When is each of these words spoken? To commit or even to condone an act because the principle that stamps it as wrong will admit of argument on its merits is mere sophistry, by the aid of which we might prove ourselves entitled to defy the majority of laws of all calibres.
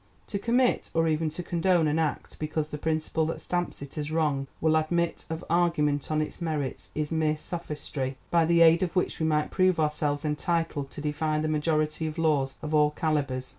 To 0.29 0.39
commit 0.39 0.89
or 0.95 1.07
even 1.07 1.29
to 1.29 1.43
condone 1.43 1.87
an 1.87 1.99
act 1.99 2.39
because 2.39 2.69
the 2.69 2.79
principle 2.79 3.27
that 3.27 3.39
stamps 3.39 3.83
it 3.83 3.99
as 3.99 4.11
wrong 4.11 4.47
will 4.59 4.75
admit 4.75 5.25
of 5.29 5.45
argument 5.47 6.09
on 6.09 6.23
its 6.23 6.41
merits 6.41 6.89
is 6.95 7.11
mere 7.11 7.37
sophistry, 7.37 8.17
by 8.31 8.45
the 8.45 8.61
aid 8.61 8.81
of 8.81 8.95
which 8.95 9.19
we 9.19 9.27
might 9.27 9.51
prove 9.51 9.79
ourselves 9.79 10.25
entitled 10.25 10.89
to 10.89 11.01
defy 11.01 11.37
the 11.37 11.47
majority 11.47 12.07
of 12.07 12.17
laws 12.17 12.55
of 12.63 12.73
all 12.73 12.89
calibres. 12.89 13.49